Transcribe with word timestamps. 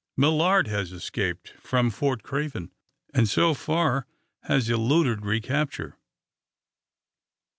"Millard 0.17 0.65
has 0.65 0.91
escaped 0.91 1.49
from 1.61 1.91
Fort 1.91 2.23
Craven, 2.23 2.71
and, 3.13 3.29
so 3.29 3.53
far, 3.53 4.07
has 4.45 4.67
eluded 4.67 5.23
recapture!" 5.23 5.95